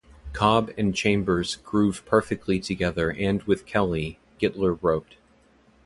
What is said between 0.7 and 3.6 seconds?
and Chambers groove perfectly together and